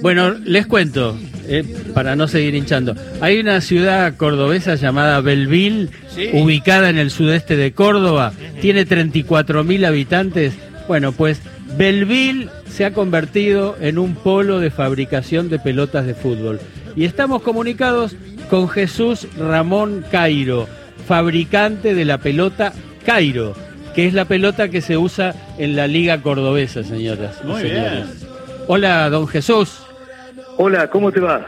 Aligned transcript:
Bueno, 0.00 0.30
les 0.44 0.66
cuento, 0.66 1.18
eh, 1.48 1.64
para 1.94 2.16
no 2.16 2.28
seguir 2.28 2.54
hinchando. 2.54 2.94
Hay 3.20 3.38
una 3.38 3.60
ciudad 3.60 4.16
cordobesa 4.16 4.74
llamada 4.76 5.20
Belville, 5.20 5.88
Sí. 6.08 6.30
ubicada 6.34 6.88
en 6.90 6.98
el 6.98 7.10
sudeste 7.10 7.56
de 7.56 7.72
Córdoba. 7.72 8.32
Tiene 8.60 8.84
34.000 8.86 9.84
habitantes. 9.84 10.54
Bueno, 10.88 11.12
pues 11.12 11.40
Belville 11.76 12.48
se 12.68 12.84
ha 12.84 12.92
convertido 12.92 13.76
en 13.80 13.98
un 13.98 14.14
polo 14.14 14.60
de 14.60 14.70
fabricación 14.70 15.48
de 15.48 15.58
pelotas 15.58 16.06
de 16.06 16.14
fútbol. 16.14 16.60
Y 16.96 17.04
estamos 17.04 17.42
comunicados 17.42 18.14
con 18.50 18.68
Jesús 18.68 19.26
Ramón 19.38 20.04
Cairo, 20.10 20.68
fabricante 21.06 21.94
de 21.94 22.04
la 22.04 22.18
pelota 22.18 22.72
Cairo, 23.06 23.54
que 23.94 24.06
es 24.06 24.14
la 24.14 24.24
pelota 24.26 24.68
que 24.68 24.80
se 24.80 24.96
usa 24.96 25.34
en 25.58 25.76
la 25.76 25.86
Liga 25.86 26.20
Cordobesa, 26.22 26.82
señoras. 26.82 27.36
y 27.42 27.46
Muy 27.46 27.62
señores. 27.62 28.06
Hola, 28.68 29.10
don 29.10 29.26
Jesús. 29.26 29.86
Hola, 30.56 30.88
¿cómo 30.88 31.10
te 31.10 31.20
va? 31.20 31.46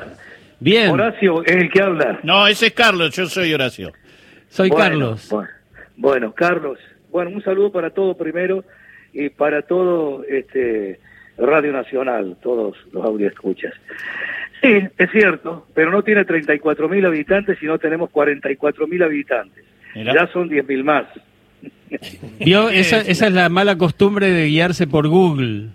Bien, 0.61 0.91
Horacio 0.91 1.45
es 1.45 1.57
el 1.57 1.71
que 1.71 1.80
habla. 1.80 2.21
No, 2.23 2.47
ese 2.47 2.66
es 2.66 2.73
Carlos, 2.73 3.15
yo 3.15 3.27
soy 3.27 3.52
Horacio. 3.52 3.93
soy 4.48 4.71
Bueno, 4.71 4.84
Carlos. 4.84 5.29
Bueno, 5.30 5.51
bueno, 5.97 6.33
Carlos. 6.33 6.79
Bueno, 7.11 7.30
un 7.30 7.43
saludo 7.43 7.71
para 7.71 7.91
todo 7.91 8.16
primero 8.16 8.65
y 9.12 9.29
para 9.29 9.62
todo 9.62 10.24
este 10.24 10.98
Radio 11.38 11.73
Nacional, 11.73 12.37
todos 12.43 12.77
los 12.93 13.05
audioscuchas. 13.05 13.73
Sí, 14.62 14.73
es 14.96 15.10
cierto, 15.10 15.66
pero 15.74 15.91
no 15.91 16.02
tiene 16.02 16.24
34 16.24 16.88
mil 16.88 17.05
habitantes, 17.05 17.59
sino 17.60 17.79
tenemos 17.79 18.10
44 18.10 18.87
mil 18.87 19.02
habitantes. 19.02 19.65
Mirá. 19.95 20.15
Ya 20.15 20.33
son 20.33 20.49
10 20.49 20.66
mil 20.66 20.83
más. 20.83 21.05
Vio, 22.41 22.69
esa, 22.71 23.01
esa 23.01 23.27
es 23.27 23.33
la 23.33 23.49
mala 23.49 23.77
costumbre 23.79 24.30
de 24.30 24.46
guiarse 24.46 24.87
por 24.87 25.07
Google. 25.07 25.69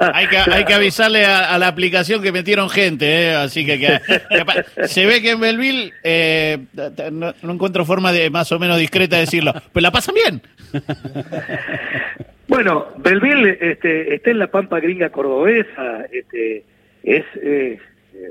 Hay 0.00 0.26
que, 0.28 0.36
hay 0.38 0.64
que 0.64 0.74
avisarle 0.74 1.24
a, 1.24 1.56
la 1.58 1.68
aplicación 1.68 2.22
que 2.22 2.32
metieron 2.32 2.68
gente, 2.70 3.06
¿eh? 3.28 3.34
así 3.34 3.64
que, 3.64 3.78
que- 3.78 4.88
se 4.88 5.06
ve 5.06 5.20
que 5.22 5.30
en 5.30 5.40
Belville 5.40 5.92
eh, 6.02 6.58
no, 7.12 7.34
no 7.42 7.52
encuentro 7.52 7.84
forma 7.84 8.12
de 8.12 8.30
más 8.30 8.50
o 8.52 8.58
menos 8.58 8.78
discreta 8.78 9.16
de 9.16 9.22
decirlo, 9.22 9.52
pero 9.72 9.82
la 9.82 9.90
pasan 9.90 10.14
bien. 10.14 10.42
Bueno, 12.46 12.86
Belville 12.96 13.58
este, 13.60 14.14
está 14.14 14.30
en 14.30 14.38
la 14.38 14.46
Pampa 14.46 14.80
Gringa 14.80 15.10
Cordobesa, 15.10 16.06
este, 16.10 16.64
es 17.02 17.24
eh, 17.42 17.78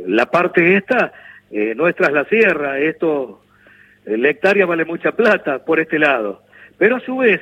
la 0.08 0.26
parte 0.26 0.76
esta, 0.76 1.14
eh, 1.52 1.74
nuestra 1.76 2.08
es 2.08 2.14
la 2.14 2.26
sierra, 2.26 2.80
esto, 2.80 3.44
la 4.06 4.30
hectárea 4.30 4.66
vale 4.66 4.86
mucha 4.86 5.12
plata 5.12 5.64
por 5.64 5.80
este 5.80 6.00
lado. 6.00 6.42
Pero 6.80 6.96
a 6.98 7.00
su 7.02 7.18
vez, 7.18 7.42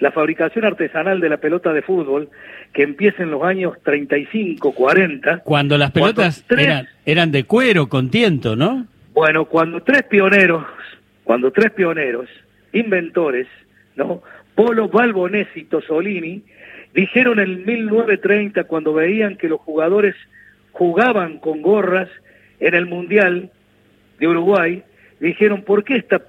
la 0.00 0.12
fabricación 0.12 0.64
artesanal 0.64 1.20
de 1.20 1.28
la 1.28 1.38
pelota 1.38 1.72
de 1.72 1.82
fútbol, 1.82 2.28
que 2.72 2.82
empieza 2.82 3.22
en 3.22 3.30
los 3.30 3.42
años 3.42 3.74
35, 3.82 4.72
40, 4.72 5.38
Cuando 5.38 5.76
las 5.78 5.90
pelotas 5.90 6.44
Cuando 6.46 6.56
tres- 6.62 6.66
eran, 6.66 6.88
eran 7.06 7.32
de 7.32 7.44
cuero, 7.44 7.88
con 7.88 8.10
tiento, 8.10 8.54
¿no? 8.56 8.86
Bueno, 9.12 9.46
cuando 9.46 9.82
tres 9.82 10.04
pioneros, 10.04 10.64
cuando 11.24 11.50
tres 11.50 11.72
pioneros, 11.72 12.28
inventores, 12.72 13.46
¿no? 13.96 14.22
Polo 14.54 14.88
Balbonesi 14.88 15.60
y 15.60 15.64
Tosolini, 15.64 16.42
dijeron 16.94 17.38
en 17.40 17.64
1930 17.64 18.64
cuando 18.64 18.92
veían 18.94 19.36
que 19.36 19.48
los 19.48 19.60
jugadores 19.60 20.14
jugaban 20.72 21.38
con 21.38 21.62
gorras 21.62 22.08
en 22.60 22.74
el 22.74 22.86
Mundial 22.86 23.50
de 24.20 24.26
Uruguay, 24.28 24.82
dijeron, 25.20 25.62
¿por 25.62 25.82
qué 25.84 25.96
esta 25.96 26.20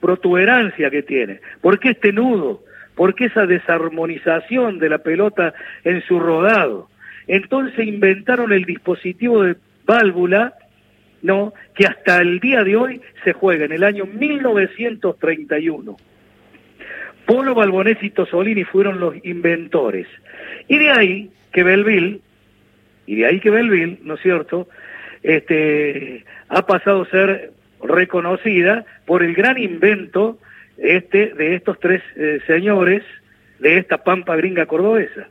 protuberancia 0.00 0.90
que 0.90 1.02
tiene? 1.02 1.40
¿Por 1.60 1.78
qué 1.78 1.90
este 1.90 2.12
nudo? 2.12 2.62
¿Por 2.96 3.14
qué 3.14 3.26
esa 3.26 3.46
desarmonización 3.46 4.80
de 4.80 4.88
la 4.88 4.98
pelota 4.98 5.54
en 5.84 6.02
su 6.02 6.18
rodado? 6.18 6.88
Entonces 7.28 7.86
inventaron 7.86 8.52
el 8.52 8.64
dispositivo 8.64 9.44
de 9.44 9.56
válvula 9.84 10.54
no, 11.22 11.52
que 11.74 11.86
hasta 11.86 12.18
el 12.18 12.40
día 12.40 12.62
de 12.62 12.76
hoy 12.76 13.00
se 13.24 13.32
juega 13.32 13.64
en 13.64 13.72
el 13.72 13.82
año 13.84 14.06
1931. 14.06 15.96
Polo 17.26 17.54
Balbonesi 17.54 18.06
y 18.06 18.10
Tosolini 18.10 18.64
fueron 18.64 19.00
los 19.00 19.14
inventores. 19.24 20.06
Y 20.68 20.78
de 20.78 20.90
ahí 20.90 21.30
que 21.52 21.64
Belville, 21.64 22.20
y 23.06 23.16
de 23.16 23.26
ahí 23.26 23.40
que 23.40 23.50
Belville, 23.50 23.98
¿no 24.02 24.14
es 24.14 24.20
cierto?, 24.20 24.68
este, 25.22 26.24
ha 26.48 26.64
pasado 26.66 27.02
a 27.02 27.10
ser 27.10 27.52
reconocida 27.82 28.84
por 29.06 29.24
el 29.24 29.34
gran 29.34 29.58
invento 29.58 30.38
este 30.78 31.34
de 31.34 31.54
estos 31.54 31.78
tres 31.80 32.02
eh, 32.16 32.38
señores 32.46 33.02
de 33.58 33.78
esta 33.78 33.98
pampa 34.04 34.36
gringa 34.36 34.66
cordobesa. 34.66 35.28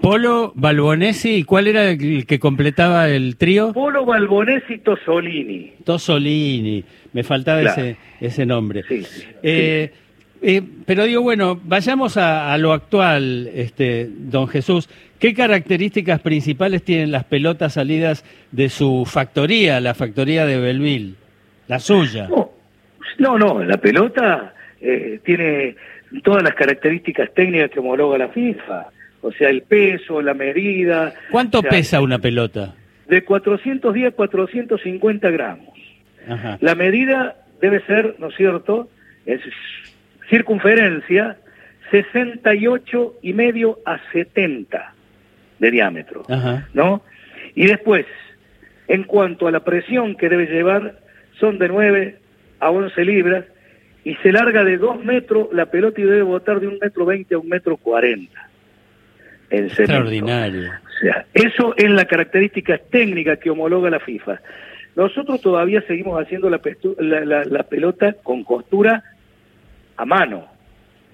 Polo, 0.00 0.52
Balbonesi, 0.54 1.36
¿y 1.36 1.44
cuál 1.44 1.66
era 1.68 1.90
el 1.90 2.26
que 2.26 2.38
completaba 2.38 3.08
el 3.08 3.36
trío? 3.36 3.72
Polo 3.72 4.04
Balbonesi 4.04 4.78
Tosolini. 4.78 5.72
Tosolini, 5.84 6.84
me 7.12 7.22
faltaba 7.22 7.60
Claro. 7.60 7.80
ese, 7.82 7.96
ese 8.20 8.44
nombre. 8.44 8.82
Sí, 8.86 9.02
sí, 9.04 9.24
Eh, 9.42 9.92
eh, 10.42 10.62
pero 10.84 11.04
digo, 11.04 11.22
bueno, 11.22 11.58
vayamos 11.64 12.18
a, 12.18 12.52
a 12.52 12.58
lo 12.58 12.72
actual, 12.72 13.48
este, 13.54 14.08
don 14.10 14.46
Jesús. 14.46 14.90
¿Qué 15.18 15.32
características 15.32 16.20
principales 16.20 16.82
tienen 16.82 17.10
las 17.10 17.24
pelotas 17.24 17.72
salidas 17.74 18.26
de 18.52 18.68
su 18.68 19.06
factoría, 19.06 19.80
la 19.80 19.94
factoría 19.94 20.44
de 20.44 20.58
Belville? 20.60 21.14
La 21.66 21.78
suya. 21.78 22.28
No, 22.28 22.52
no, 23.18 23.38
no, 23.38 23.64
la 23.64 23.78
pelota 23.78 24.53
eh, 24.84 25.20
tiene 25.24 25.76
todas 26.22 26.42
las 26.42 26.54
características 26.54 27.32
técnicas 27.32 27.70
que 27.70 27.80
homologa 27.80 28.18
la 28.18 28.28
FIFA, 28.28 28.88
o 29.22 29.32
sea, 29.32 29.48
el 29.48 29.62
peso, 29.62 30.20
la 30.20 30.34
medida. 30.34 31.14
¿Cuánto 31.30 31.60
o 31.60 31.62
sea, 31.62 31.70
pesa 31.70 32.00
una 32.02 32.18
pelota? 32.18 32.74
De 33.08 33.24
410 33.24 34.08
a 34.08 34.10
450 34.10 35.30
gramos. 35.30 35.74
Ajá. 36.28 36.58
La 36.60 36.74
medida 36.74 37.36
debe 37.60 37.80
ser, 37.86 38.16
¿no 38.18 38.28
es 38.28 38.36
cierto?, 38.36 38.90
en 39.24 39.40
su 39.40 39.48
circunferencia 40.28 41.38
68 41.90 43.14
y 43.22 43.32
medio 43.32 43.78
a 43.86 43.98
70 44.12 44.94
de 45.60 45.70
diámetro. 45.70 46.24
Ajá. 46.28 46.68
¿no? 46.74 47.02
Y 47.54 47.66
después, 47.66 48.04
en 48.88 49.04
cuanto 49.04 49.46
a 49.46 49.50
la 49.50 49.60
presión 49.64 50.14
que 50.16 50.28
debe 50.28 50.46
llevar, 50.46 50.98
son 51.40 51.58
de 51.58 51.68
9 51.68 52.18
a 52.60 52.70
11 52.70 53.04
libras 53.04 53.44
y 54.04 54.14
se 54.16 54.30
larga 54.32 54.64
de 54.64 54.76
2 54.76 55.04
metros 55.04 55.48
la 55.52 55.66
pelota 55.66 56.00
y 56.00 56.04
debe 56.04 56.22
botar 56.22 56.60
de 56.60 56.68
un 56.68 56.78
metro 56.80 57.04
20 57.06 57.34
a 57.34 57.38
un 57.38 57.48
metro 57.48 57.76
40. 57.76 58.48
En 59.50 59.70
cemento. 59.70 59.82
Extraordinario. 59.82 60.70
O 60.70 60.98
sea, 61.00 61.26
eso 61.34 61.74
es 61.76 61.90
la 61.90 62.04
característica 62.04 62.78
técnica 62.78 63.36
que 63.36 63.50
homologa 63.50 63.90
la 63.90 64.00
FIFA. 64.00 64.40
Nosotros 64.96 65.40
todavía 65.40 65.82
seguimos 65.86 66.20
haciendo 66.22 66.48
la, 66.50 66.60
la- 66.98 67.24
la- 67.24 67.44
la 67.44 67.62
pelota 67.64 68.14
con 68.22 68.44
costura 68.44 69.02
a 69.96 70.04
mano, 70.04 70.46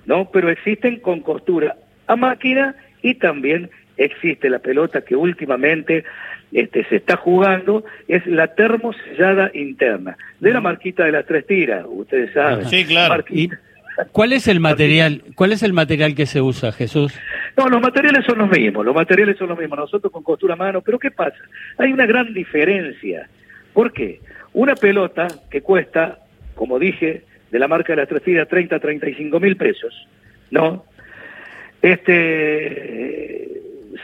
¿no? 0.07 0.31
Pero 0.31 0.51
existen 0.51 1.01
con 1.01 1.21
costura 1.21 1.77
a 2.07 2.17
máquina 2.17 2.75
y 3.03 3.15
también 3.15 3.71
existe 4.01 4.49
la 4.49 4.59
pelota 4.59 5.03
que 5.03 5.15
últimamente 5.15 6.05
este, 6.53 6.85
se 6.85 6.97
está 6.97 7.17
jugando, 7.17 7.85
es 8.09 8.27
la 8.27 8.55
termosellada 8.55 9.51
interna, 9.55 10.17
de 10.41 10.53
la 10.53 10.61
marquita 10.61 11.05
de 11.05 11.13
las 11.13 11.27
tres 11.27 11.47
tiras, 11.47 11.85
ustedes 11.89 12.33
saben. 12.33 12.67
Sí, 12.67 12.85
claro. 12.85 13.25
¿Y 13.29 13.49
Marquita. 13.49 13.59
cuál 14.11 14.33
es 14.33 14.49
el 14.49 14.59
material? 14.59 15.23
¿Cuál 15.35 15.53
es 15.53 15.63
el 15.63 15.73
material 15.73 16.15
que 16.15 16.27
se 16.27 16.41
usa, 16.41 16.73
Jesús? 16.73 17.15
No, 17.57 17.69
los 17.69 17.81
materiales 17.81 18.25
son 18.25 18.39
los 18.39 18.51
mismos, 18.51 18.85
los 18.85 18.95
materiales 18.95 19.37
son 19.37 19.49
los 19.49 19.59
mismos, 19.59 19.79
nosotros 19.79 20.13
con 20.13 20.23
costura 20.23 20.55
a 20.55 20.57
mano, 20.57 20.81
pero 20.81 20.99
¿qué 20.99 21.11
pasa? 21.11 21.39
Hay 21.79 21.93
una 21.93 22.07
gran 22.07 22.33
diferencia. 22.33 23.29
¿Por 23.73 23.93
qué? 23.93 24.21
Una 24.53 24.75
pelota 24.75 25.29
que 25.51 25.61
cuesta, 25.61 26.19
como 26.55 26.79
dije, 26.79 27.25
de 27.51 27.59
la 27.59 27.69
marca 27.69 27.93
de 27.93 27.99
las 27.99 28.09
tres 28.09 28.23
tiras, 28.23 28.49
30 28.49 28.77
a 28.77 28.81
35 28.81 29.39
mil 29.39 29.57
pesos, 29.57 30.09
¿no? 30.51 30.85
Este, 31.83 33.50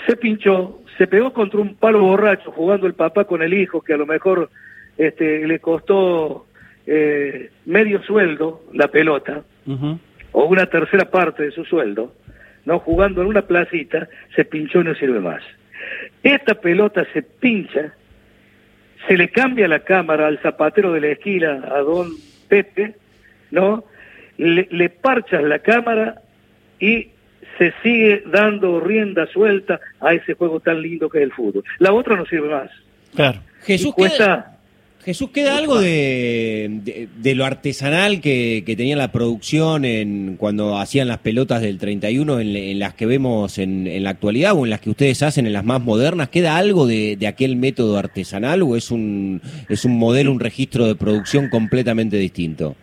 se 0.06 0.16
pinchó, 0.16 0.80
se 0.98 1.06
pegó 1.06 1.32
contra 1.32 1.60
un 1.60 1.74
palo 1.74 2.00
borracho 2.00 2.50
jugando 2.50 2.86
el 2.86 2.94
papá 2.94 3.24
con 3.24 3.42
el 3.42 3.54
hijo, 3.54 3.82
que 3.82 3.94
a 3.94 3.96
lo 3.96 4.06
mejor 4.06 4.50
este, 4.96 5.46
le 5.46 5.58
costó 5.58 6.46
eh, 6.86 7.50
medio 7.66 8.02
sueldo 8.02 8.64
la 8.72 8.88
pelota, 8.88 9.42
o 10.32 10.44
una 10.44 10.66
tercera 10.66 11.10
parte 11.10 11.44
de 11.44 11.50
su 11.50 11.64
sueldo, 11.64 12.14
no 12.64 12.78
jugando 12.78 13.22
en 13.22 13.28
una 13.28 13.42
placita, 13.42 14.08
se 14.34 14.44
pinchó 14.44 14.80
y 14.80 14.84
no 14.84 14.94
sirve 14.94 15.20
más. 15.20 15.42
Esta 16.22 16.54
pelota 16.54 17.06
se 17.12 17.22
pincha, 17.22 17.94
se 19.06 19.16
le 19.16 19.28
cambia 19.28 19.68
la 19.68 19.80
cámara 19.80 20.26
al 20.26 20.38
zapatero 20.38 20.92
de 20.92 21.00
la 21.00 21.08
esquina, 21.08 21.64
a 21.70 21.80
don 21.80 22.10
Pepe, 22.48 22.94
¿no? 23.50 23.84
Le, 24.36 24.68
le 24.70 24.88
parchas 24.88 25.42
la 25.42 25.58
cámara 25.60 26.20
y 26.78 27.10
se 27.58 27.72
sigue 27.82 28.22
dando 28.26 28.80
rienda 28.80 29.26
suelta 29.26 29.80
a 30.00 30.14
ese 30.14 30.34
juego 30.34 30.60
tan 30.60 30.82
lindo 30.82 31.08
que 31.08 31.18
es 31.18 31.24
el 31.24 31.32
fútbol. 31.32 31.64
La 31.78 31.92
otra 31.92 32.16
no 32.16 32.26
sirve 32.26 32.48
más. 32.48 32.70
Claro. 33.14 33.40
Jesús, 33.62 33.94
¿qué, 33.94 34.02
cuesta, 34.02 34.56
Jesús, 35.06 35.30
¿queda 35.30 35.56
algo 35.56 35.80
de, 35.80 37.06
de, 37.16 37.34
lo 37.36 37.44
artesanal 37.44 38.20
que, 38.20 38.64
que, 38.66 38.74
tenía 38.74 38.96
la 38.96 39.12
producción 39.12 39.84
en 39.84 40.36
cuando 40.36 40.78
hacían 40.78 41.06
las 41.06 41.18
pelotas 41.18 41.62
del 41.62 41.78
31 41.78 42.40
en, 42.40 42.56
en 42.56 42.78
las 42.80 42.94
que 42.94 43.06
vemos 43.06 43.58
en, 43.58 43.86
en, 43.86 44.02
la 44.02 44.10
actualidad 44.10 44.54
o 44.54 44.64
en 44.64 44.70
las 44.70 44.80
que 44.80 44.90
ustedes 44.90 45.22
hacen 45.22 45.46
en 45.46 45.52
las 45.52 45.64
más 45.64 45.80
modernas? 45.80 46.28
¿Queda 46.28 46.56
algo 46.56 46.88
de, 46.88 47.14
de, 47.16 47.28
aquel 47.28 47.54
método 47.54 47.98
artesanal 47.98 48.64
o 48.64 48.74
es 48.74 48.90
un, 48.90 49.40
es 49.68 49.84
un 49.84 49.96
modelo, 49.96 50.32
un 50.32 50.40
registro 50.40 50.88
de 50.88 50.96
producción 50.96 51.50
completamente 51.50 52.16
distinto? 52.16 52.74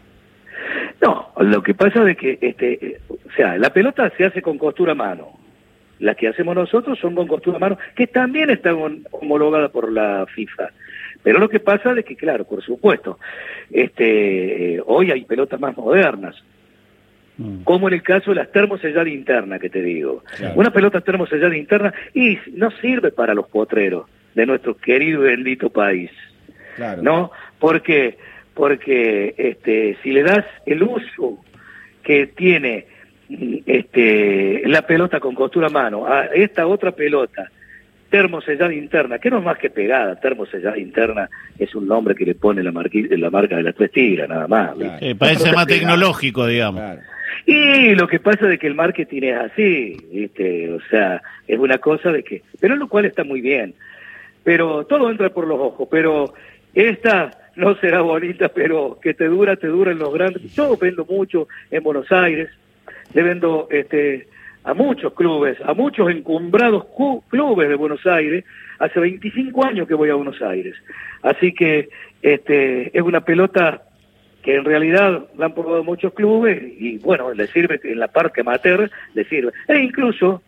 No, 1.02 1.28
lo 1.42 1.62
que 1.62 1.74
pasa 1.74 2.10
es 2.10 2.16
que, 2.16 2.38
este, 2.40 3.02
o 3.34 3.36
sea, 3.36 3.58
la 3.58 3.72
pelota 3.72 4.12
se 4.16 4.26
hace 4.26 4.42
con 4.44 4.60
costura 4.60 4.92
a 4.92 4.96
mano. 4.96 5.40
Las 6.00 6.16
que 6.16 6.28
hacemos 6.28 6.54
nosotros 6.54 7.00
son 7.00 7.16
con 7.16 7.28
costura 7.28 7.58
a 7.58 7.60
mano, 7.60 7.78
que 7.96 8.06
también 8.06 8.52
están 8.52 9.04
homologadas 9.12 9.72
por 9.72 9.92
la 9.92 10.26
FIFA. 10.28 10.70
Pero 11.24 11.40
lo 11.40 11.50
que 11.50 11.60
pasa 11.60 11.94
es 11.98 12.06
que, 12.06 12.16
claro, 12.16 12.46
por 12.46 12.62
supuesto, 12.64 13.18
este, 13.72 14.80
hoy 14.86 15.10
hay 15.10 15.24
pelotas 15.24 15.60
más 15.60 15.76
modernas, 15.76 16.36
mm. 17.38 17.64
como 17.64 17.88
en 17.88 17.96
el 17.96 18.04
caso 18.04 18.32
de 18.32 18.36
las 18.36 18.52
termosellada 18.52 19.10
interna 19.10 19.58
que 19.58 19.70
te 19.70 19.82
digo. 19.82 20.24
Una 20.56 20.72
pelota 20.72 21.02
termosellada 21.02 21.58
interna 21.58 21.92
y 22.14 22.38
no 22.52 22.70
sirve 22.82 23.12
para 23.12 23.34
los 23.34 23.48
potreros 23.48 24.08
de 24.36 24.46
nuestro 24.46 24.78
querido 24.78 25.24
y 25.24 25.30
bendito 25.30 25.72
país. 25.72 26.12
¿No? 27.02 27.32
Porque 27.60 28.18
porque 28.54 29.34
este 29.38 29.98
si 30.04 30.12
le 30.12 30.24
das 30.24 30.46
el 30.66 30.84
uso 30.84 31.40
que 32.04 32.28
tiene 32.28 32.88
este 33.30 34.64
la 34.66 34.82
pelota 34.82 35.20
con 35.20 35.34
costura 35.34 35.68
a 35.68 35.70
mano 35.70 36.06
a 36.06 36.26
esta 36.26 36.68
otra 36.68 36.92
pelota 36.92 37.50
termosellada 38.10 38.72
interna, 38.72 39.18
que 39.18 39.32
no 39.32 39.40
es 39.40 39.44
más 39.44 39.58
que 39.58 39.72
pegada, 39.72 40.20
termosellada 40.20 40.78
interna 40.78 41.28
es 41.58 41.74
un 41.74 41.88
nombre 41.88 42.14
que 42.14 42.26
le 42.26 42.36
pone 42.36 42.62
la, 42.62 42.72
la 42.72 43.30
marca 43.32 43.56
de 43.56 43.64
las 43.64 43.74
tres 43.74 43.92
tigras, 43.92 44.30
nada 44.30 44.48
más. 44.48 44.76
parece 45.18 45.52
más 45.52 45.66
tecnológico, 45.66 46.46
digamos. 46.46 47.00
Y 47.48 47.96
lo 47.96 48.08
que 48.08 48.20
pasa 48.20 48.54
es 48.54 48.60
que 48.60 48.68
el 48.68 48.76
marketing 48.76 49.24
es 49.24 49.38
así, 49.38 49.98
¿viste? 50.12 50.72
o 50.72 50.80
sea, 50.92 51.24
es 51.48 51.58
una 51.58 51.80
cosa 51.80 52.12
de 52.12 52.24
que, 52.24 52.44
pero 52.60 52.76
lo 52.76 52.88
cual 52.88 53.06
está 53.06 53.24
muy 53.24 53.42
bien, 53.42 53.74
pero 54.44 54.86
todo 54.86 55.10
entra 55.10 55.32
por 55.32 55.48
los 55.48 55.60
ojos, 55.60 55.88
pero 55.90 56.36
esta 56.76 57.32
no 57.56 57.76
será 57.78 58.02
bonita, 58.02 58.50
pero 58.50 59.00
que 59.02 59.14
te 59.14 59.26
dura, 59.26 59.56
te 59.56 59.68
dura 59.68 59.92
en 59.92 60.00
los 60.00 60.14
grandes. 60.14 60.54
Yo 60.54 60.78
vendo 60.78 61.06
mucho 61.06 61.48
en 61.72 61.82
Buenos 61.84 62.12
Aires, 62.12 62.50
le 63.14 63.24
vendo 63.24 63.68
este 63.72 64.28
a 64.64 64.74
muchos 64.74 65.14
clubes, 65.14 65.58
a 65.66 65.74
muchos 65.74 66.10
encumbrados 66.10 66.86
clubes 67.30 67.70
de 67.70 67.76
Buenos 67.76 68.06
Aires. 68.06 68.46
Hace 68.80 69.00
25 69.00 69.66
años 69.66 69.88
que 69.88 69.94
voy 69.94 70.10
a 70.10 70.16
Buenos 70.16 70.42
Aires. 70.42 70.76
Así 71.22 71.54
que 71.54 71.90
este 72.22 72.98
es 72.98 73.04
una 73.04 73.22
pelota 73.22 73.84
que 74.42 74.56
en 74.56 74.66
realidad 74.66 75.26
la 75.38 75.46
han 75.46 75.54
probado 75.54 75.84
muchos 75.84 76.14
clubes 76.14 76.62
y 76.78 76.98
bueno, 77.00 77.34
le 77.34 77.48
sirve 77.48 77.80
en 77.84 78.00
la 78.00 78.10
parte 78.10 78.42
amateur, 78.42 78.90
le 79.14 79.24
sirve. 79.26 79.52
E 79.68 79.80
incluso 79.80 80.42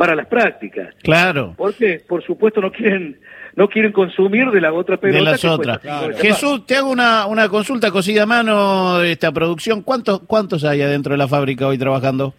para 0.00 0.14
las 0.14 0.28
prácticas. 0.28 0.94
Claro. 1.02 1.52
Porque 1.58 2.00
por 2.08 2.24
supuesto 2.24 2.62
no 2.62 2.72
quieren 2.72 3.18
no 3.54 3.68
quieren 3.68 3.92
consumir 3.92 4.50
de 4.50 4.58
la 4.58 4.72
otra 4.72 4.96
pelota. 4.96 5.18
De 5.18 5.24
las 5.30 5.44
otras. 5.44 5.80
Jesús, 6.16 6.64
te 6.64 6.76
hago 6.76 6.90
una, 6.90 7.26
una 7.26 7.50
consulta 7.50 7.90
cosida 7.90 8.22
a 8.22 8.26
mano 8.26 9.00
de 9.00 9.12
esta 9.12 9.30
producción. 9.30 9.82
¿Cuántos, 9.82 10.20
¿Cuántos 10.20 10.64
hay 10.64 10.80
adentro 10.80 11.12
de 11.12 11.18
la 11.18 11.28
fábrica 11.28 11.66
hoy 11.66 11.76
trabajando? 11.76 12.32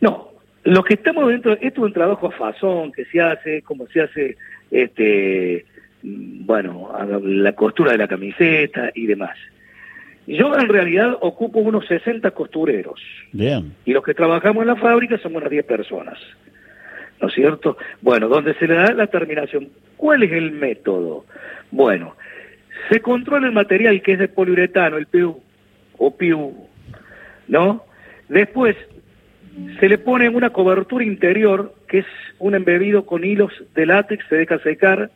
No, 0.00 0.30
los 0.64 0.84
que 0.84 0.94
estamos 0.94 1.28
dentro, 1.28 1.52
esto 1.52 1.66
es 1.66 1.78
un 1.78 1.92
trabajo 1.92 2.26
a 2.26 2.32
fazón 2.32 2.90
que 2.90 3.04
se 3.04 3.20
hace, 3.20 3.62
como 3.62 3.86
se 3.86 4.00
hace, 4.00 4.36
este, 4.72 5.64
bueno, 6.02 6.90
la 7.22 7.52
costura 7.52 7.92
de 7.92 7.98
la 7.98 8.08
camiseta 8.08 8.90
y 8.92 9.06
demás. 9.06 9.36
Yo 10.26 10.52
en 10.58 10.68
realidad 10.68 11.16
ocupo 11.20 11.60
unos 11.60 11.86
60 11.86 12.28
costureros. 12.32 13.00
Bien. 13.30 13.72
Y 13.84 13.92
los 13.92 14.02
que 14.02 14.14
trabajamos 14.14 14.62
en 14.62 14.66
la 14.66 14.76
fábrica 14.76 15.16
somos 15.18 15.36
unas 15.36 15.50
10 15.50 15.64
personas. 15.64 16.18
¿No 17.22 17.28
es 17.28 17.34
cierto? 17.34 17.76
Bueno, 18.00 18.28
donde 18.28 18.52
se 18.54 18.66
le 18.66 18.74
da 18.74 18.92
la 18.92 19.06
terminación. 19.06 19.68
¿Cuál 19.96 20.24
es 20.24 20.32
el 20.32 20.50
método? 20.50 21.24
Bueno, 21.70 22.16
se 22.90 23.00
controla 23.00 23.46
el 23.46 23.52
material 23.52 24.02
que 24.02 24.14
es 24.14 24.18
de 24.18 24.26
poliuretano, 24.26 24.96
el 24.96 25.06
PU 25.06 25.40
o 25.98 26.16
PU, 26.16 26.68
¿no? 27.46 27.84
Después 28.28 28.76
se 29.78 29.88
le 29.88 29.98
pone 29.98 30.28
una 30.30 30.50
cobertura 30.50 31.04
interior 31.04 31.72
que 31.86 32.00
es 32.00 32.06
un 32.40 32.56
embebido 32.56 33.06
con 33.06 33.24
hilos 33.24 33.52
de 33.72 33.86
látex, 33.86 34.26
se 34.28 34.36
deja 34.36 34.58
secar, 34.58 35.08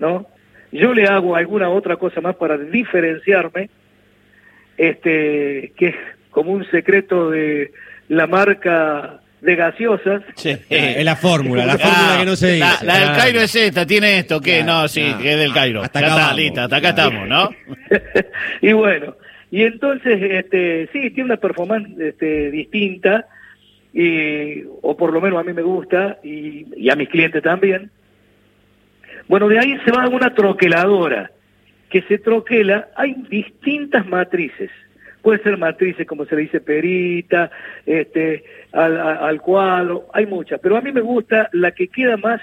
¿no? 0.00 0.26
Yo 0.72 0.92
le 0.94 1.04
hago 1.04 1.36
alguna 1.36 1.70
otra 1.70 1.96
cosa 1.96 2.20
más 2.20 2.34
para 2.34 2.58
diferenciarme, 2.58 3.70
este, 4.76 5.72
que 5.76 5.86
es 5.86 5.96
como 6.30 6.50
un 6.50 6.68
secreto 6.72 7.30
de 7.30 7.72
la 8.08 8.26
marca 8.26 9.19
de 9.40 9.56
gaseosas. 9.56 10.22
Sí, 10.36 10.56
es 10.68 11.04
la 11.04 11.16
fórmula, 11.16 11.66
la 11.66 11.78
fórmula 11.78 12.16
que 12.18 12.24
no 12.24 12.36
se 12.36 12.52
dice. 12.52 12.84
La, 12.84 12.98
del 12.98 13.16
Cairo 13.16 13.40
es 13.40 13.54
esta, 13.54 13.86
tiene 13.86 14.18
esto, 14.18 14.40
¿qué? 14.40 14.62
no, 14.62 14.88
sí, 14.88 15.02
que 15.20 15.32
es 15.32 15.38
del 15.38 15.52
Cairo. 15.52 15.82
Hasta 15.82 15.98
acá, 16.00 16.34
está, 16.36 16.64
hasta 16.64 16.76
acá 16.76 16.88
estamos, 16.90 17.28
¿no? 17.28 17.50
y 18.60 18.72
bueno, 18.72 19.16
y 19.50 19.64
entonces, 19.64 20.20
este, 20.22 20.88
sí, 20.92 21.10
tiene 21.10 21.24
una 21.24 21.36
performance 21.36 21.98
este, 21.98 22.50
distinta, 22.50 23.26
y, 23.92 24.62
o 24.82 24.96
por 24.96 25.12
lo 25.12 25.20
menos 25.20 25.40
a 25.40 25.42
mí 25.42 25.52
me 25.52 25.62
gusta, 25.62 26.18
y, 26.22 26.88
a 26.88 26.94
mis 26.94 27.08
clientes 27.08 27.42
también. 27.42 27.90
Bueno, 29.26 29.48
de 29.48 29.58
ahí 29.58 29.76
se 29.84 29.90
va 29.90 30.04
a 30.04 30.08
una 30.08 30.34
troqueladora, 30.34 31.30
que 31.88 32.02
se 32.02 32.18
troquela, 32.18 32.88
hay 32.94 33.14
distintas 33.28 34.06
matrices. 34.06 34.70
Puede 35.22 35.42
ser 35.42 35.58
matrices, 35.58 36.06
como 36.06 36.24
se 36.24 36.34
le 36.34 36.42
dice, 36.42 36.60
perita, 36.60 37.50
este, 37.84 38.44
al, 38.72 38.98
al 38.98 39.40
cuadro, 39.40 40.06
hay 40.12 40.26
muchas, 40.26 40.60
pero 40.60 40.76
a 40.76 40.80
mí 40.80 40.92
me 40.92 41.00
gusta 41.00 41.48
la 41.52 41.72
que 41.72 41.88
queda 41.88 42.16
más 42.16 42.40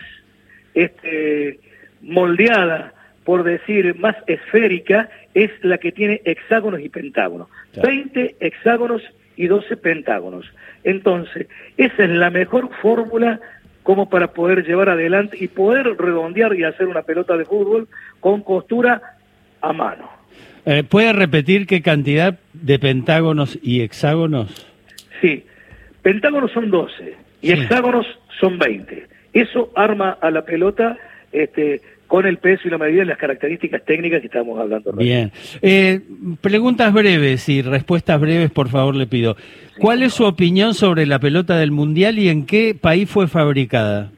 este, 0.74 1.60
moldeada, 2.02 2.94
por 3.24 3.44
decir 3.44 3.98
más 4.00 4.16
esférica, 4.28 5.10
es 5.34 5.52
la 5.62 5.78
que 5.80 5.92
tiene 5.92 6.22
hexágonos 6.24 6.80
y 6.80 6.90
pentágonos. 6.90 7.50
20 7.82 8.38
hexágonos 8.40 9.02
y 9.36 9.48
12 9.48 9.76
pentágonos. 9.78 10.46
Entonces, 10.84 11.48
esa 11.76 12.04
es 12.04 12.10
la 12.10 12.30
mejor 12.30 12.70
fórmula 12.82 13.40
como 13.84 14.10
para 14.10 14.34
poder 14.34 14.66
llevar 14.66 14.90
adelante 14.90 15.38
y 15.40 15.48
poder 15.48 15.98
redondear 15.98 16.54
y 16.56 16.64
hacer 16.64 16.88
una 16.88 17.04
pelota 17.04 17.38
de 17.38 17.46
fútbol 17.46 17.88
con 18.20 18.42
costura 18.42 19.02
a 19.62 19.74
mano. 19.74 20.10
Eh, 20.70 20.84
¿Puede 20.84 21.14
repetir 21.14 21.66
qué 21.66 21.82
cantidad 21.82 22.38
de 22.52 22.78
pentágonos 22.78 23.58
y 23.64 23.80
hexágonos? 23.80 24.68
Sí, 25.22 25.46
pentágonos 26.02 26.52
son 26.52 26.70
12 26.70 27.16
y 27.42 27.52
hexágonos 27.54 28.06
son 28.38 28.60
20. 28.60 29.08
Eso 29.32 29.72
arma 29.78 30.18
a 30.20 30.30
la 30.30 30.44
pelota 30.44 30.98
este, 31.32 31.80
con 32.08 32.26
el 32.26 32.40
peso 32.40 32.68
y 32.68 32.72
la 32.72 32.78
medida 32.78 33.04
y 33.04 33.06
las 33.06 33.18
características 33.18 33.86
técnicas 33.86 34.20
que 34.20 34.28
estamos 34.28 34.60
hablando. 34.60 34.92
Bien. 34.92 35.32
Eh, 35.62 36.02
preguntas 36.42 36.92
breves 36.92 37.48
y 37.48 37.62
respuestas 37.62 38.20
breves, 38.20 38.52
por 38.52 38.68
favor, 38.68 38.94
le 38.94 39.08
pido. 39.08 39.38
¿Cuál 39.80 40.04
es 40.04 40.16
su 40.16 40.26
opinión 40.26 40.74
sobre 40.74 41.06
la 41.06 41.20
pelota 41.20 41.58
del 41.58 41.72
Mundial 41.72 42.20
y 42.20 42.28
en 42.28 42.46
qué 42.46 42.76
país 42.76 43.10
fue 43.10 43.30
fabricada? 43.30 44.12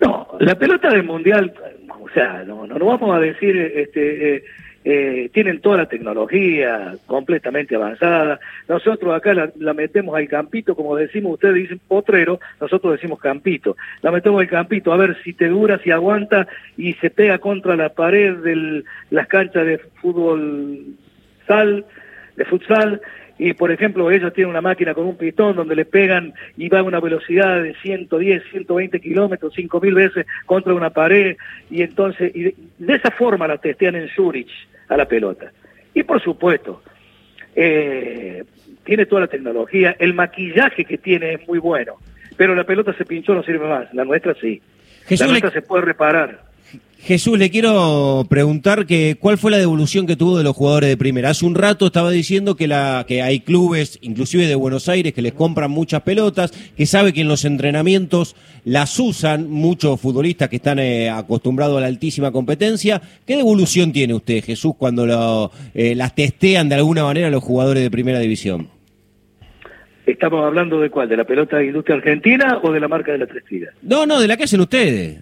No, 0.00 0.26
la 0.40 0.56
pelota 0.56 0.88
del 0.90 1.04
Mundial, 1.04 1.54
o 1.88 2.08
sea, 2.12 2.42
no, 2.44 2.66
no, 2.66 2.84
vamos 2.84 3.16
a 3.16 3.20
decir 3.20 3.56
este, 3.56 4.36
eh, 4.36 4.44
eh, 4.88 5.30
tienen 5.34 5.60
toda 5.60 5.78
la 5.78 5.88
tecnología 5.88 6.94
completamente 7.06 7.74
avanzada. 7.74 8.38
Nosotros 8.68 9.16
acá 9.16 9.34
la, 9.34 9.74
metemos 9.74 10.14
al 10.14 10.28
campito, 10.28 10.76
como 10.76 10.94
decimos, 10.94 11.32
ustedes 11.32 11.56
dicen 11.56 11.80
potrero, 11.88 12.38
nosotros 12.60 12.92
decimos 12.92 13.18
campito. 13.18 13.76
La 14.02 14.12
metemos 14.12 14.40
al 14.40 14.46
campito 14.46 14.92
a 14.92 14.96
ver 14.96 15.16
si 15.24 15.32
te 15.32 15.48
dura, 15.48 15.80
si 15.82 15.90
aguanta 15.90 16.46
y 16.76 16.92
se 16.94 17.10
pega 17.10 17.38
contra 17.38 17.74
la 17.74 17.88
pared 17.88 18.36
de 18.36 18.84
las 19.10 19.26
canchas 19.26 19.66
de 19.66 19.78
fútbol 19.78 20.94
sal, 21.48 21.84
de 22.36 22.44
futsal. 22.44 23.00
Y 23.38 23.54
por 23.54 23.72
ejemplo, 23.72 24.08
ellos 24.12 24.32
tienen 24.34 24.50
una 24.50 24.60
máquina 24.60 24.94
con 24.94 25.04
un 25.04 25.16
pistón 25.16 25.56
donde 25.56 25.74
le 25.74 25.84
pegan 25.84 26.32
y 26.56 26.68
va 26.68 26.78
a 26.78 26.84
una 26.84 27.00
velocidad 27.00 27.60
de 27.60 27.74
110, 27.82 28.40
120 28.52 29.00
kilómetros, 29.00 29.52
5000 29.52 29.94
veces 29.94 30.26
contra 30.46 30.74
una 30.74 30.90
pared. 30.90 31.36
Y 31.72 31.82
entonces, 31.82 32.30
y 32.36 32.54
de, 32.78 32.94
esa 32.94 33.10
forma 33.10 33.48
la 33.48 33.58
testean 33.58 33.96
en 33.96 34.08
Zurich 34.10 34.48
a 34.88 34.96
la 34.96 35.06
pelota. 35.06 35.52
Y 35.94 36.02
por 36.02 36.22
supuesto, 36.22 36.82
eh, 37.54 38.44
tiene 38.84 39.06
toda 39.06 39.22
la 39.22 39.26
tecnología, 39.28 39.96
el 39.98 40.14
maquillaje 40.14 40.84
que 40.84 40.98
tiene 40.98 41.34
es 41.34 41.48
muy 41.48 41.58
bueno, 41.58 41.94
pero 42.36 42.54
la 42.54 42.64
pelota 42.64 42.92
se 42.94 43.04
pinchó, 43.04 43.34
no 43.34 43.42
sirve 43.42 43.66
más, 43.66 43.92
la 43.94 44.04
nuestra 44.04 44.34
sí. 44.34 44.60
la 45.10 45.26
nuestra 45.26 45.50
se 45.50 45.62
puede 45.62 45.84
reparar. 45.84 46.44
Jesús, 47.06 47.38
le 47.38 47.50
quiero 47.50 48.26
preguntar 48.28 48.84
que 48.84 49.16
cuál 49.20 49.38
fue 49.38 49.52
la 49.52 49.58
devolución 49.58 50.08
que 50.08 50.16
tuvo 50.16 50.38
de 50.38 50.42
los 50.42 50.56
jugadores 50.56 50.90
de 50.90 50.96
primera. 50.96 51.30
Hace 51.30 51.46
un 51.46 51.54
rato 51.54 51.86
estaba 51.86 52.10
diciendo 52.10 52.56
que, 52.56 52.66
la, 52.66 53.04
que 53.06 53.22
hay 53.22 53.38
clubes, 53.38 54.00
inclusive 54.02 54.48
de 54.48 54.56
Buenos 54.56 54.88
Aires, 54.88 55.14
que 55.14 55.22
les 55.22 55.32
compran 55.32 55.70
muchas 55.70 56.02
pelotas, 56.02 56.50
que 56.76 56.84
sabe 56.84 57.12
que 57.12 57.20
en 57.20 57.28
los 57.28 57.44
entrenamientos 57.44 58.34
las 58.64 58.98
usan 58.98 59.48
muchos 59.48 60.00
futbolistas 60.00 60.48
que 60.48 60.56
están 60.56 60.80
eh, 60.80 61.08
acostumbrados 61.08 61.78
a 61.78 61.82
la 61.82 61.86
altísima 61.86 62.32
competencia. 62.32 63.00
¿Qué 63.24 63.36
devolución 63.36 63.92
tiene 63.92 64.12
usted, 64.12 64.42
Jesús, 64.42 64.72
cuando 64.76 65.06
lo, 65.06 65.52
eh, 65.74 65.94
las 65.94 66.12
testean 66.12 66.68
de 66.68 66.74
alguna 66.74 67.04
manera 67.04 67.30
los 67.30 67.44
jugadores 67.44 67.84
de 67.84 67.90
primera 67.92 68.18
división? 68.18 68.68
¿Estamos 70.06 70.44
hablando 70.44 70.80
de 70.80 70.90
cuál? 70.90 71.08
¿De 71.08 71.16
la 71.16 71.24
pelota 71.24 71.58
de 71.58 71.66
industria 71.66 71.98
argentina 71.98 72.58
o 72.64 72.72
de 72.72 72.80
la 72.80 72.88
marca 72.88 73.12
de 73.12 73.18
la 73.18 73.28
Tres 73.28 73.44
No, 73.82 74.06
no, 74.06 74.18
de 74.18 74.26
la 74.26 74.36
que 74.36 74.42
hacen 74.42 74.60
ustedes. 74.60 75.20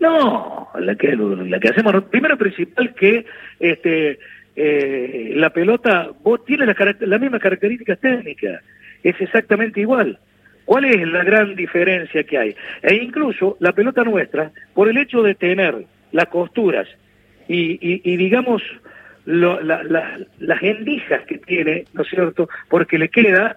No, 0.00 0.70
la 0.78 0.94
que, 0.96 1.14
la 1.14 1.60
que 1.60 1.68
hacemos, 1.68 2.04
primero 2.04 2.38
principal 2.38 2.94
que 2.94 3.26
este, 3.58 4.18
eh, 4.56 5.32
la 5.36 5.50
pelota, 5.50 6.08
vos 6.22 6.44
tienes 6.44 6.66
las 6.66 6.76
la 7.00 7.18
mismas 7.18 7.40
características 7.40 8.00
técnicas, 8.00 8.62
es 9.02 9.20
exactamente 9.20 9.80
igual. 9.80 10.18
¿Cuál 10.64 10.86
es 10.86 11.06
la 11.06 11.22
gran 11.22 11.54
diferencia 11.54 12.24
que 12.24 12.38
hay? 12.38 12.56
E 12.82 12.94
incluso 12.94 13.56
la 13.60 13.72
pelota 13.72 14.04
nuestra, 14.04 14.52
por 14.72 14.88
el 14.88 14.96
hecho 14.96 15.22
de 15.22 15.34
tener 15.34 15.84
las 16.12 16.26
costuras 16.26 16.88
y, 17.48 17.78
y, 17.82 18.16
digamos, 18.16 18.62
las 19.26 20.62
endijas 20.62 21.22
que 21.26 21.38
tiene, 21.38 21.84
¿no 21.92 22.02
es 22.02 22.08
cierto? 22.08 22.48
Porque 22.68 22.98
le 22.98 23.08
queda 23.08 23.56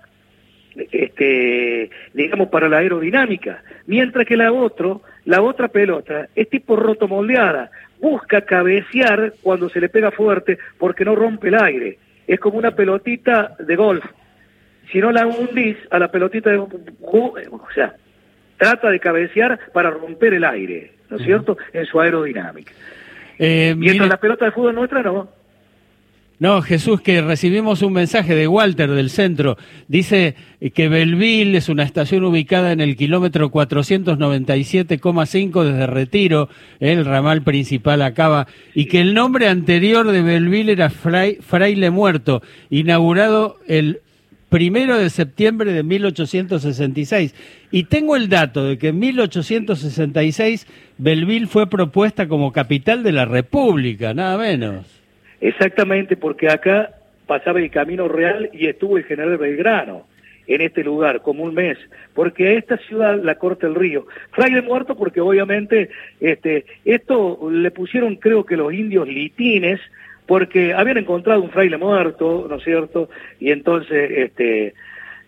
este, 0.76 1.90
digamos, 2.14 2.50
para 2.50 2.70
la 2.70 2.78
aerodinámica, 2.78 3.64
mientras 3.86 4.26
que 4.26 4.38
la, 4.38 4.52
otro, 4.52 5.02
la 5.26 5.42
otra 5.42 5.68
pelota 5.68 6.30
es 6.36 6.50
tipo 6.50 6.76
rotomoldeada, 6.76 7.72
busca 8.00 8.42
cabecear 8.42 9.34
cuando 9.42 9.70
se 9.70 9.80
le 9.80 9.90
pega 9.90 10.12
fuerte 10.12 10.58
porque 10.78 11.06
no 11.06 11.16
rompe 11.16 11.48
el 11.50 11.62
aire, 11.62 11.98
es 12.28 12.40
como 12.40 12.58
una 12.58 12.72
pelotita 12.72 13.56
de 13.60 13.76
golf, 13.76 14.04
si 14.92 15.00
no 15.00 15.12
la 15.12 15.26
hundís 15.26 15.78
a 15.90 16.00
la 16.00 16.10
pelotita 16.10 16.50
de 16.50 16.58
o 16.58 17.68
sea, 17.74 17.96
trata 18.58 18.90
de 18.90 19.00
cabecear 19.00 19.60
para 19.74 19.90
romper 19.90 20.34
el 20.34 20.44
aire, 20.44 20.92
¿no 21.10 21.18
es 21.18 21.24
cierto?, 21.24 21.58
en 21.72 21.86
su 21.86 22.00
aerodinámica. 22.00 22.72
Eh, 23.40 23.74
mientras 23.76 24.08
la 24.08 24.18
pelota 24.18 24.46
de 24.46 24.52
fútbol 24.52 24.76
nuestra 24.76 25.02
no. 25.02 25.43
No, 26.44 26.62
Jesús, 26.62 27.00
que 27.00 27.22
recibimos 27.22 27.82
un 27.84 27.94
mensaje 27.94 28.36
de 28.36 28.50
Walter 28.50 28.92
del 28.92 29.10
centro. 29.10 29.58
Dice 29.88 30.36
que 30.76 30.90
Belville 30.90 31.56
es 31.56 31.70
una 31.70 31.84
estación 31.84 32.26
ubicada 32.26 32.74
en 32.74 32.82
el 32.82 32.98
kilómetro 32.98 33.50
497,5 33.50 35.64
desde 35.64 35.88
Retiro, 35.88 36.50
el 36.82 37.06
ramal 37.06 37.44
principal 37.44 38.02
acaba, 38.02 38.48
y 38.76 38.88
que 38.88 39.00
el 39.00 39.14
nombre 39.14 39.48
anterior 39.48 40.12
de 40.12 40.22
Belville 40.22 40.74
era 40.74 40.90
Fraile 40.90 41.92
Muerto, 41.92 42.42
inaugurado 42.70 43.58
el 43.66 44.02
primero 44.50 44.98
de 44.98 45.10
septiembre 45.12 45.72
de 45.72 45.84
1866. 45.84 47.34
Y 47.72 47.86
tengo 47.86 48.18
el 48.18 48.28
dato 48.28 48.66
de 48.66 48.78
que 48.78 48.90
en 48.90 49.00
1866 49.00 50.68
Belville 50.98 51.48
fue 51.48 51.70
propuesta 51.70 52.28
como 52.28 52.52
capital 52.52 53.02
de 53.02 53.14
la 53.14 53.24
República, 53.24 54.14
nada 54.14 54.38
menos. 54.38 55.03
Exactamente, 55.44 56.16
porque 56.16 56.48
acá 56.48 56.92
pasaba 57.28 57.60
el 57.60 57.70
Camino 57.70 58.08
Real 58.08 58.50
y 58.54 58.68
estuvo 58.68 58.98
el 58.98 59.04
general 59.04 59.38
Belgrano 59.38 60.08
en 60.48 60.62
este 60.62 60.86
lugar, 60.86 61.22
como 61.22 61.44
un 61.44 61.54
mes, 61.54 61.78
porque 62.14 62.48
a 62.48 62.52
esta 62.54 62.78
ciudad 62.78 63.22
la 63.22 63.36
corta 63.36 63.68
el 63.68 63.76
río. 63.76 64.08
Fraile 64.32 64.62
muerto 64.62 64.96
porque 64.96 65.20
obviamente 65.20 65.90
este, 66.22 66.64
esto 66.86 67.50
le 67.52 67.72
pusieron 67.72 68.16
creo 68.16 68.46
que 68.46 68.56
los 68.56 68.72
indios 68.72 69.06
litines, 69.06 69.82
porque 70.28 70.74
habían 70.74 71.00
encontrado 71.00 71.42
un 71.42 71.52
fraile 71.52 71.76
muerto, 71.76 72.48
¿no 72.50 72.56
es 72.56 72.64
cierto? 72.64 73.10
Y 73.42 73.52
entonces, 73.52 74.12
este, 74.12 74.74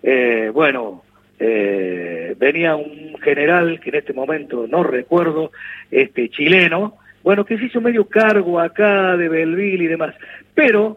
eh, 0.01 0.49
bueno, 0.53 1.03
eh, 1.39 2.35
venía 2.39 2.77
un 2.77 3.17
general 3.21 3.81
que 3.81 3.89
en 3.89 3.95
este 3.97 4.13
momento 4.13 4.65
no 4.65 4.81
recuerdo, 4.81 5.51
este, 5.91 6.29
chileno, 6.29 6.99
bueno, 7.25 7.43
que 7.43 7.57
se 7.57 7.65
hizo 7.65 7.81
medio 7.81 8.07
cargo 8.07 8.59
acá 8.59 9.17
de 9.17 9.27
Belville 9.27 9.85
y 9.85 9.87
demás. 9.87 10.13
Pero 10.53 10.95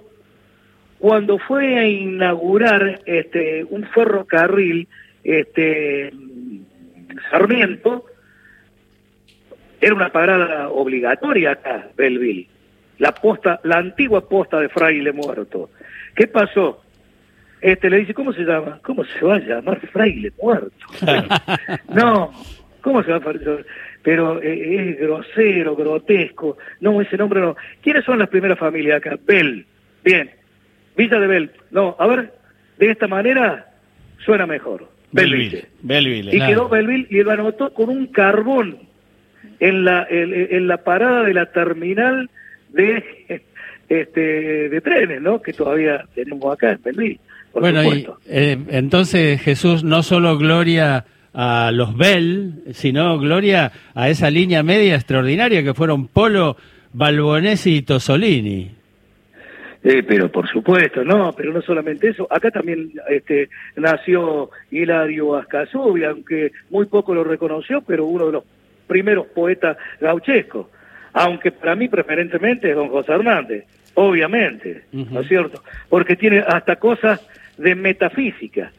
cuando 0.98 1.38
fue 1.38 1.78
a 1.78 1.86
inaugurar 1.86 3.00
este, 3.06 3.64
un 3.64 3.84
ferrocarril, 3.84 4.86
este, 5.24 6.12
Sarmiento, 7.30 8.04
era 9.80 9.94
una 9.94 10.12
parada 10.12 10.68
obligatoria 10.68 11.52
acá, 11.52 11.88
Belville. 11.96 12.46
La 12.98 13.12
posta, 13.12 13.58
la 13.64 13.78
antigua 13.78 14.28
posta 14.28 14.60
de 14.60 14.68
Fraile 14.68 15.12
Muerto. 15.12 15.70
¿Qué 16.14 16.26
pasó? 16.26 16.82
Este 17.62 17.88
le 17.88 18.00
dice, 18.00 18.12
¿cómo 18.12 18.34
se 18.34 18.42
llama? 18.42 18.80
¿Cómo 18.84 19.02
se 19.02 19.24
va 19.24 19.36
a 19.36 19.40
llamar 19.40 19.80
Fraile 19.86 20.30
Muerto? 20.42 20.76
no, 21.88 22.32
¿cómo 22.82 23.02
se 23.02 23.12
va 23.12 23.16
a 23.16 23.20
pero 24.08 24.42
eh, 24.42 24.88
es 24.88 25.00
grosero, 25.00 25.76
grotesco. 25.76 26.56
No, 26.80 26.98
ese 26.98 27.18
nombre 27.18 27.42
no. 27.42 27.56
¿Quiénes 27.82 28.06
son 28.06 28.18
las 28.18 28.30
primeras 28.30 28.58
familias 28.58 28.96
acá? 28.96 29.18
Bell. 29.26 29.66
Bien. 30.02 30.30
Villa 30.96 31.20
de 31.20 31.26
Bell. 31.26 31.50
No, 31.70 31.94
a 31.98 32.06
ver, 32.06 32.32
de 32.78 32.90
esta 32.90 33.06
manera 33.06 33.70
suena 34.24 34.46
mejor. 34.46 34.88
Belleville. 35.12 35.66
Belleville. 35.82 36.34
Y 36.34 36.40
quedó 36.40 36.70
Belleville 36.70 37.06
y 37.10 37.22
lo 37.22 37.32
anotó 37.32 37.74
con 37.74 37.90
un 37.90 38.06
carbón 38.06 38.78
en 39.60 39.84
la, 39.84 40.06
en, 40.08 40.66
la 40.66 40.78
parada 40.78 41.24
de 41.24 41.34
la 41.34 41.52
terminal 41.52 42.30
de 42.70 43.04
este 43.90 44.70
de 44.70 44.80
trenes, 44.80 45.20
¿no? 45.20 45.42
Que 45.42 45.52
todavía 45.52 46.06
tenemos 46.14 46.50
acá 46.50 46.72
en 46.72 46.82
Belleville. 46.82 47.20
bueno, 47.52 47.84
y 47.84 48.08
eh, 48.26 48.56
entonces 48.70 49.38
Jesús, 49.42 49.84
no 49.84 50.02
solo 50.02 50.38
gloria 50.38 51.04
a 51.40 51.70
los 51.70 51.96
Bell, 51.96 52.64
sino 52.72 53.16
gloria 53.16 53.70
a 53.94 54.08
esa 54.08 54.28
línea 54.28 54.64
media 54.64 54.96
extraordinaria 54.96 55.62
que 55.62 55.72
fueron 55.72 56.08
Polo, 56.08 56.56
Balbonesi 56.92 57.76
y 57.76 57.82
Tosolini. 57.82 58.72
Eh, 59.84 60.02
pero 60.02 60.32
por 60.32 60.48
supuesto, 60.48 61.04
no, 61.04 61.32
pero 61.36 61.52
no 61.52 61.62
solamente 61.62 62.08
eso. 62.08 62.26
Acá 62.28 62.50
también 62.50 62.90
este, 63.08 63.50
nació 63.76 64.50
Hilario 64.72 65.36
Ascasubi, 65.36 66.02
aunque 66.02 66.50
muy 66.70 66.86
poco 66.86 67.14
lo 67.14 67.22
reconoció, 67.22 67.82
pero 67.82 68.04
uno 68.06 68.26
de 68.26 68.32
los 68.32 68.44
primeros 68.88 69.28
poetas 69.28 69.76
gauchescos. 70.00 70.66
Aunque 71.12 71.52
para 71.52 71.76
mí 71.76 71.88
preferentemente 71.88 72.70
es 72.70 72.74
don 72.74 72.88
José 72.88 73.12
Hernández, 73.12 73.64
obviamente, 73.94 74.86
¿no 74.90 75.20
es 75.20 75.28
cierto? 75.28 75.62
Porque 75.88 76.16
tiene 76.16 76.40
hasta 76.40 76.74
cosas 76.74 77.24
de 77.56 77.76
metafísica. 77.76 78.72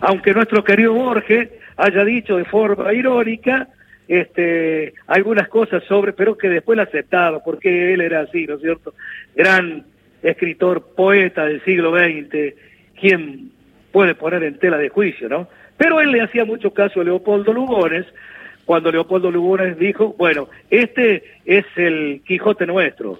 Aunque 0.00 0.34
nuestro 0.34 0.64
querido 0.64 0.92
Borges 0.94 1.48
haya 1.76 2.04
dicho 2.04 2.36
de 2.36 2.44
forma 2.44 2.92
irónica 2.92 3.68
este, 4.08 4.94
algunas 5.06 5.48
cosas 5.48 5.82
sobre, 5.84 6.12
pero 6.12 6.36
que 6.36 6.48
después 6.48 6.76
la 6.76 6.82
aceptaba, 6.82 7.42
porque 7.42 7.94
él 7.94 8.00
era 8.00 8.20
así, 8.20 8.46
¿no 8.46 8.56
es 8.56 8.60
cierto? 8.60 8.94
Gran 9.34 9.84
escritor, 10.22 10.94
poeta 10.94 11.46
del 11.46 11.62
siglo 11.64 11.96
XX, 11.96 12.54
quien 13.00 13.50
puede 13.90 14.14
poner 14.14 14.42
en 14.42 14.58
tela 14.58 14.78
de 14.78 14.88
juicio, 14.88 15.28
¿no? 15.28 15.48
Pero 15.76 16.00
él 16.00 16.12
le 16.12 16.20
hacía 16.20 16.44
mucho 16.44 16.72
caso 16.72 17.00
a 17.00 17.04
Leopoldo 17.04 17.52
Lugones, 17.52 18.06
cuando 18.64 18.92
Leopoldo 18.92 19.30
Lugones 19.30 19.78
dijo, 19.78 20.14
bueno, 20.18 20.48
este 20.70 21.24
es 21.44 21.64
el 21.76 22.22
Quijote 22.24 22.66
nuestro, 22.66 23.18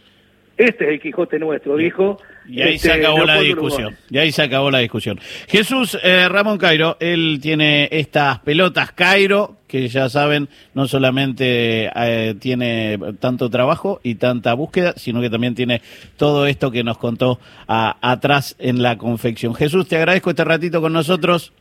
este 0.63 0.85
es 0.85 0.91
el 0.91 1.01
Quijote 1.01 1.39
nuestro, 1.39 1.77
dijo. 1.77 2.19
Y 2.47 2.63
ahí 2.63 2.79
se 2.79 2.89
este, 2.89 3.01
acabó 3.01 3.25
la 3.25 3.41
discusión. 3.41 3.97
Y 4.11 4.19
ahí 4.19 4.33
se 4.33 4.43
acabó 4.43 4.71
la 4.71 4.79
discusión. 4.79 5.19
Jesús 5.49 5.99
eh, 6.03 6.29
Ramón 6.29 6.59
Cairo, 6.59 6.97
él 7.01 7.39
tiene 7.43 7.89
estas 7.91 8.39
pelotas 8.41 8.93
Cairo, 8.93 9.57
que 9.67 9.89
ya 9.89 10.09
saben, 10.09 10.49
no 10.75 10.87
solamente 10.87 11.91
eh, 11.95 12.35
tiene 12.39 12.99
tanto 13.21 13.51
trabajo 13.51 14.01
y 14.03 14.17
tanta 14.17 14.55
búsqueda, 14.55 14.93
sino 14.97 15.21
que 15.21 15.31
también 15.31 15.55
tiene 15.55 15.83
todo 16.17 16.47
esto 16.47 16.71
que 16.71 16.85
nos 16.85 16.99
contó 16.99 17.41
atrás 17.67 18.55
en 18.59 18.83
la 18.83 18.99
confección. 18.99 19.55
Jesús, 19.55 19.89
te 19.89 19.97
agradezco 19.97 20.31
este 20.31 20.45
ratito 20.45 20.81
con 20.81 20.93
nosotros. 20.93 21.53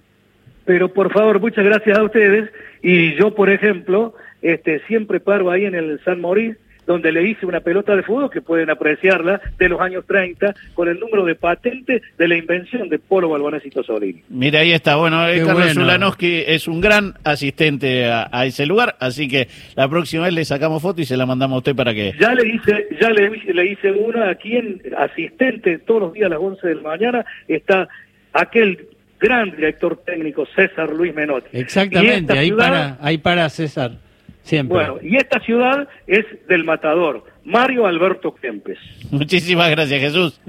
Pero 0.66 0.94
por 0.94 1.12
favor, 1.12 1.40
muchas 1.40 1.66
gracias 1.66 1.98
a 1.98 2.04
ustedes. 2.04 2.50
Y 2.84 3.16
yo, 3.16 3.34
por 3.34 3.50
ejemplo, 3.50 4.14
este, 4.42 4.80
siempre 4.88 5.20
paro 5.20 5.50
ahí 5.50 5.66
en 5.66 5.76
el 5.76 6.00
San 6.04 6.22
Maurice 6.22 6.58
donde 6.86 7.12
le 7.12 7.28
hice 7.28 7.46
una 7.46 7.62
pelota 7.62 7.96
de 7.96 8.04
fútbol 8.04 8.30
que 8.30 8.42
pueden 8.42 8.70
apreciarla 8.70 9.42
de 9.58 9.70
los 9.70 9.80
años 9.80 10.06
30 10.08 10.54
con 10.74 10.88
el 10.88 11.00
número 11.00 11.26
de 11.26 11.36
patente 11.36 12.02
de 12.18 12.28
la 12.28 12.36
invención 12.36 12.90
de 12.90 13.00
Polo 13.00 13.30
Balbonés 13.30 13.66
y 13.66 13.70
Tosolini. 13.70 14.24
Mira, 14.30 14.60
ahí 14.60 14.72
está. 14.72 14.96
Bueno, 14.96 15.24
Carlos 15.46 15.74
Zulanowski 15.74 16.44
es 16.48 16.68
un 16.68 16.82
gran 16.82 17.14
asistente 17.24 18.06
a, 18.06 18.46
ese 18.46 18.66
lugar, 18.66 18.96
así 19.00 19.28
que 19.28 19.48
la 19.76 19.88
próxima 19.88 20.26
vez 20.26 20.34
le 20.34 20.46
sacamos 20.46 20.82
foto 20.82 21.02
y 21.02 21.06
se 21.06 21.18
la 21.18 21.26
mandamos 21.26 21.56
a 21.56 21.58
usted 21.60 21.76
para 21.76 21.94
que... 21.94 22.14
Ya 22.20 22.34
le 22.34 22.48
hice, 22.48 22.88
ya 23.00 23.10
le, 23.10 23.30
le 23.30 23.66
hice 23.66 23.92
una 23.92 24.30
aquí 24.30 24.56
en 24.56 24.82
asistente 24.98 25.78
todos 25.80 26.02
los 26.02 26.14
días 26.14 26.28
a 26.28 26.30
las 26.30 26.40
11 26.40 26.68
de 26.68 26.76
la 26.76 26.82
mañana, 26.82 27.26
está 27.48 27.88
aquel 28.34 28.88
gran 29.20 29.52
director 29.52 29.98
técnico 30.04 30.46
César 30.56 30.92
Luis 30.92 31.14
Menotti. 31.14 31.50
Exactamente, 31.54 32.38
ahí 32.38 32.52
para, 32.52 32.98
ahí 33.00 33.18
para 33.20 33.48
César. 33.50 33.92
Siempre. 34.52 34.76
Bueno, 34.76 34.98
y 35.02 35.16
esta 35.16 35.40
ciudad 35.40 35.88
es 36.08 36.26
del 36.50 36.66
matador, 36.66 37.24
Mario 37.46 37.88
Alberto 37.88 38.36
Kempes. 38.36 38.78
Muchísimas 39.10 39.70
gracias, 39.70 40.02
Jesús. 40.02 40.42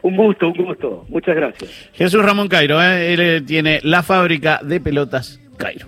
un 0.00 0.16
gusto, 0.16 0.48
un 0.48 0.64
gusto. 0.64 1.04
Muchas 1.10 1.36
gracias. 1.36 1.90
Jesús 1.92 2.24
Ramón 2.24 2.48
Cairo, 2.48 2.80
¿eh? 2.82 3.12
él 3.12 3.20
eh, 3.20 3.40
tiene 3.42 3.80
la 3.82 4.02
fábrica 4.02 4.60
de 4.62 4.80
pelotas 4.80 5.38
Cairo. 5.58 5.86